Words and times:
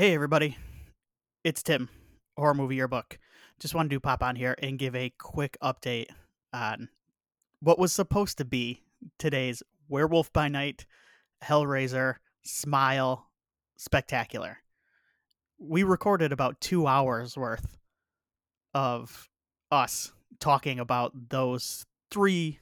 Hey, 0.00 0.14
everybody. 0.14 0.56
It's 1.44 1.62
Tim, 1.62 1.90
Horror 2.34 2.54
Movie 2.54 2.76
Yearbook. 2.76 3.18
Just 3.58 3.74
wanted 3.74 3.90
to 3.90 4.00
pop 4.00 4.22
on 4.22 4.34
here 4.34 4.56
and 4.62 4.78
give 4.78 4.96
a 4.96 5.12
quick 5.18 5.58
update 5.62 6.06
on 6.54 6.88
what 7.60 7.78
was 7.78 7.92
supposed 7.92 8.38
to 8.38 8.46
be 8.46 8.80
today's 9.18 9.62
Werewolf 9.90 10.32
by 10.32 10.48
Night, 10.48 10.86
Hellraiser, 11.44 12.14
Smile 12.42 13.26
Spectacular. 13.76 14.60
We 15.58 15.82
recorded 15.82 16.32
about 16.32 16.62
two 16.62 16.86
hours 16.86 17.36
worth 17.36 17.76
of 18.72 19.28
us 19.70 20.12
talking 20.38 20.78
about 20.78 21.28
those 21.28 21.84
three 22.10 22.58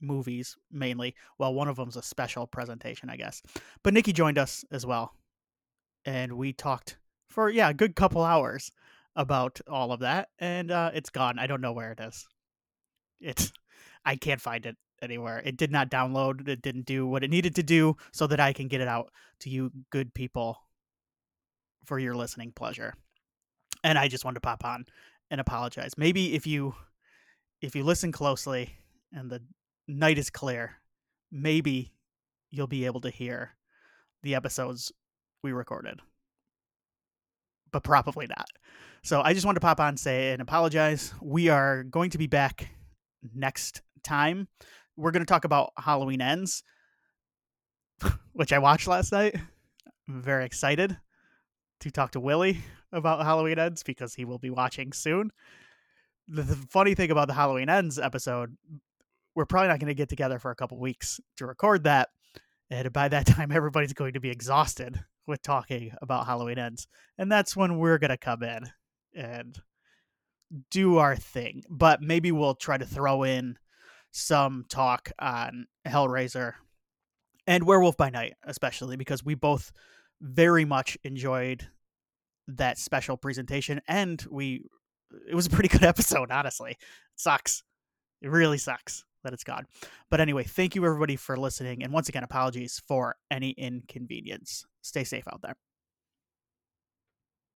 movies 0.00 0.56
mainly. 0.72 1.14
Well, 1.36 1.52
one 1.52 1.68
of 1.68 1.76
them's 1.76 1.98
a 1.98 2.02
special 2.02 2.46
presentation, 2.46 3.10
I 3.10 3.18
guess. 3.18 3.42
But 3.82 3.92
Nikki 3.92 4.14
joined 4.14 4.38
us 4.38 4.64
as 4.70 4.86
well 4.86 5.12
and 6.08 6.32
we 6.32 6.54
talked 6.54 6.96
for 7.28 7.50
yeah 7.50 7.68
a 7.68 7.74
good 7.74 7.94
couple 7.94 8.24
hours 8.24 8.70
about 9.14 9.60
all 9.68 9.92
of 9.92 10.00
that 10.00 10.28
and 10.38 10.70
uh, 10.70 10.90
it's 10.94 11.10
gone. 11.10 11.38
I 11.38 11.46
don't 11.46 11.60
know 11.60 11.72
where 11.72 11.92
it 11.92 12.00
is. 12.00 12.26
It's 13.20 13.52
i 14.06 14.16
can't 14.16 14.40
find 14.40 14.64
it 14.64 14.76
anywhere. 15.02 15.42
It 15.44 15.58
did 15.58 15.70
not 15.70 15.90
download. 15.90 16.48
It 16.48 16.62
didn't 16.62 16.86
do 16.86 17.06
what 17.06 17.22
it 17.22 17.30
needed 17.30 17.54
to 17.56 17.62
do 17.62 17.96
so 18.10 18.26
that 18.26 18.40
i 18.40 18.54
can 18.54 18.68
get 18.68 18.80
it 18.80 18.88
out 18.88 19.10
to 19.40 19.50
you 19.50 19.70
good 19.90 20.14
people 20.14 20.56
for 21.84 21.98
your 21.98 22.14
listening 22.14 22.52
pleasure. 22.52 22.94
And 23.84 23.98
i 23.98 24.08
just 24.08 24.24
wanted 24.24 24.36
to 24.36 24.48
pop 24.48 24.64
on 24.64 24.86
and 25.30 25.42
apologize. 25.42 25.92
Maybe 25.98 26.34
if 26.34 26.46
you 26.46 26.74
if 27.60 27.76
you 27.76 27.84
listen 27.84 28.12
closely 28.12 28.78
and 29.12 29.28
the 29.30 29.42
night 29.86 30.16
is 30.16 30.30
clear 30.30 30.76
maybe 31.30 31.92
you'll 32.50 32.66
be 32.66 32.86
able 32.86 33.02
to 33.02 33.10
hear 33.10 33.56
the 34.22 34.34
episodes 34.34 34.90
we 35.42 35.52
recorded. 35.52 36.00
But 37.70 37.84
probably 37.84 38.26
not. 38.26 38.48
So 39.02 39.22
I 39.22 39.32
just 39.32 39.46
wanted 39.46 39.60
to 39.60 39.66
pop 39.66 39.80
on 39.80 39.96
say 39.96 40.32
and 40.32 40.42
apologize. 40.42 41.14
We 41.20 41.48
are 41.48 41.84
going 41.84 42.10
to 42.10 42.18
be 42.18 42.26
back 42.26 42.68
next 43.34 43.82
time. 44.02 44.48
We're 44.96 45.12
going 45.12 45.24
to 45.24 45.26
talk 45.26 45.44
about 45.44 45.72
Halloween 45.78 46.20
Ends, 46.20 46.62
which 48.32 48.52
I 48.52 48.58
watched 48.58 48.88
last 48.88 49.12
night. 49.12 49.36
I'm 50.08 50.22
very 50.22 50.44
excited 50.44 50.96
to 51.80 51.90
talk 51.90 52.12
to 52.12 52.20
Willie 52.20 52.58
about 52.92 53.24
Halloween 53.24 53.58
Ends 53.58 53.82
because 53.82 54.14
he 54.14 54.24
will 54.24 54.38
be 54.38 54.50
watching 54.50 54.92
soon. 54.92 55.30
The, 56.26 56.42
the 56.42 56.56
funny 56.56 56.94
thing 56.94 57.10
about 57.10 57.28
the 57.28 57.34
Halloween 57.34 57.68
Ends 57.68 57.98
episode, 57.98 58.56
we're 59.34 59.46
probably 59.46 59.68
not 59.68 59.78
going 59.78 59.88
to 59.88 59.94
get 59.94 60.08
together 60.08 60.38
for 60.38 60.50
a 60.50 60.56
couple 60.56 60.78
weeks 60.78 61.20
to 61.36 61.46
record 61.46 61.84
that. 61.84 62.08
And 62.70 62.92
by 62.92 63.08
that 63.08 63.26
time, 63.26 63.52
everybody's 63.52 63.92
going 63.92 64.14
to 64.14 64.20
be 64.20 64.30
exhausted 64.30 65.04
with 65.28 65.42
talking 65.42 65.92
about 66.02 66.26
Halloween 66.26 66.58
Ends. 66.58 66.88
And 67.16 67.30
that's 67.30 67.56
when 67.56 67.78
we're 67.78 67.98
going 67.98 68.10
to 68.10 68.16
come 68.16 68.42
in 68.42 68.70
and 69.14 69.56
do 70.70 70.96
our 70.96 71.14
thing. 71.14 71.62
But 71.68 72.02
maybe 72.02 72.32
we'll 72.32 72.54
try 72.54 72.78
to 72.78 72.86
throw 72.86 73.22
in 73.22 73.58
some 74.10 74.64
talk 74.68 75.12
on 75.18 75.66
Hellraiser 75.86 76.54
and 77.46 77.64
Werewolf 77.64 77.96
by 77.96 78.10
Night, 78.10 78.34
especially 78.44 78.96
because 78.96 79.24
we 79.24 79.34
both 79.34 79.70
very 80.20 80.64
much 80.64 80.98
enjoyed 81.04 81.68
that 82.48 82.78
special 82.78 83.16
presentation 83.16 83.80
and 83.86 84.24
we 84.30 84.64
it 85.28 85.34
was 85.34 85.46
a 85.46 85.50
pretty 85.50 85.68
good 85.68 85.84
episode 85.84 86.30
honestly 86.30 86.72
it 86.72 86.78
sucks 87.14 87.62
it 88.22 88.30
really 88.30 88.56
sucks 88.56 89.04
that 89.24 89.32
it's 89.32 89.44
gone 89.44 89.66
but 90.10 90.20
anyway 90.20 90.44
thank 90.44 90.74
you 90.74 90.84
everybody 90.84 91.16
for 91.16 91.36
listening 91.36 91.82
and 91.82 91.92
once 91.92 92.08
again 92.08 92.24
apologies 92.24 92.80
for 92.86 93.16
any 93.30 93.50
inconvenience 93.50 94.64
Stay 94.88 95.04
safe 95.04 95.28
out 95.30 95.42
there. 95.42 95.54